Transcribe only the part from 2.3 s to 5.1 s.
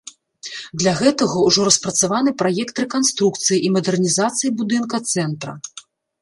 праект рэканструкцыі і мадэрнізацыі будынка